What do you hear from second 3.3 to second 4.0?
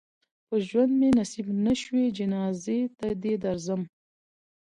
درځم.